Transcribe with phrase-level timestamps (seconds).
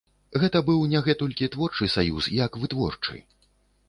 [0.43, 3.21] Гэта быў не гэтулькі творчы саюз, як вытворчы.